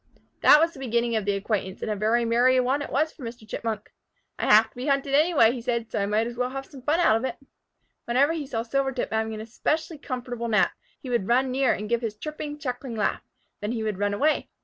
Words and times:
That 0.41 0.59
was 0.59 0.73
the 0.73 0.79
beginning 0.79 1.15
of 1.15 1.25
the 1.25 1.35
acquaintance, 1.35 1.83
and 1.83 1.91
a 1.91 1.95
very 1.95 2.25
merry 2.25 2.59
one 2.59 2.81
it 2.81 2.89
was 2.89 3.11
for 3.11 3.21
Mr. 3.21 3.47
Chipmunk. 3.47 3.91
"I 4.39 4.51
have 4.51 4.67
to 4.71 4.75
be 4.75 4.87
hunted 4.87 5.13
anyway," 5.13 5.51
he 5.51 5.61
said, 5.61 5.91
"so 5.91 5.99
I 6.01 6.07
might 6.07 6.25
as 6.25 6.37
well 6.37 6.49
have 6.49 6.65
some 6.65 6.81
fun 6.81 6.99
out 6.99 7.17
of 7.17 7.23
it." 7.23 7.37
Whenever 8.05 8.33
he 8.33 8.47
saw 8.47 8.63
Silvertip 8.63 9.11
having 9.11 9.35
an 9.35 9.41
especially 9.41 9.99
comfortable 9.99 10.47
nap, 10.47 10.71
he 11.03 11.11
would 11.11 11.27
run 11.27 11.51
near 11.51 11.71
and 11.73 11.87
give 11.87 12.01
his 12.01 12.15
chirping, 12.15 12.57
chuckling 12.57 12.95
laugh. 12.95 13.21
Then 13.59 13.73
he 13.73 13.83
would 13.83 13.99
run 13.99 14.15
away. 14.15 14.49